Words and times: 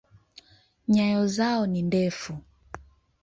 Nyayo 0.87 1.23
zao 1.35 1.65
ni 1.67 1.81
ndefu. 1.87 2.33